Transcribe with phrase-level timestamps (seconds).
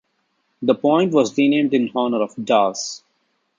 [0.63, 3.03] The point was renamed in honour of Dawes.